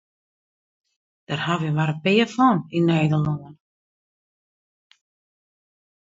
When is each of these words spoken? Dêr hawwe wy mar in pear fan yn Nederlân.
Dêr 1.25 1.39
hawwe 1.45 1.67
wy 1.69 1.75
mar 1.77 1.91
in 1.93 1.99
pear 2.03 2.29
fan 2.35 2.57
yn 2.77 2.85
Nederlân. 2.87 3.55